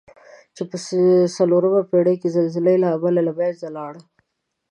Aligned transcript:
چې 0.55 0.63
په 0.69 0.75
څلورمه 1.35 1.81
پېړۍ 1.89 2.15
کې 2.21 2.29
د 2.29 2.33
زلزلې 2.35 2.75
له 2.83 2.87
امله 2.95 3.21
له 3.27 3.33
منځه 3.39 3.67
لاړه. 3.77 4.01